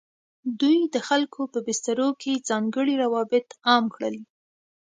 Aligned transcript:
دوی 0.59 0.77
د 0.93 0.95
خلکو 1.07 1.41
په 1.53 1.59
بسترو 1.67 2.09
کې 2.21 2.43
ځانګړي 2.49 2.93
روابط 3.03 3.47
عام 3.67 3.85
کړل. 3.95 4.15